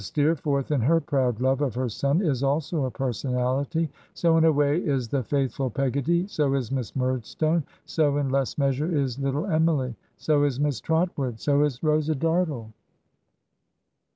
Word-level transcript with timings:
Steerforth, 0.03 0.71
in 0.71 0.81
her 0.81 0.99
proud 0.99 1.39
love 1.41 1.61
of 1.61 1.75
her 1.75 1.87
son, 1.87 2.23
is 2.23 2.41
also 2.41 2.85
a 2.85 2.89
personahty; 2.91 3.87
so, 4.15 4.35
in 4.35 4.45
a 4.45 4.51
way, 4.51 4.79
is 4.83 5.07
the 5.07 5.21
faithful 5.21 5.69
Peggotty; 5.69 6.25
so 6.25 6.55
is 6.55 6.71
Miss 6.71 6.95
Murdstone; 6.95 7.63
so, 7.85 8.17
in 8.17 8.29
less 8.31 8.57
measure, 8.57 8.91
is 8.91 9.19
Little 9.19 9.45
Emily; 9.45 9.93
so 10.17 10.43
is 10.43 10.59
Miss 10.59 10.81
Trotwood; 10.81 11.39
so 11.39 11.63
is 11.63 11.83
Rosa 11.83 12.15
Dartle. 12.15 12.71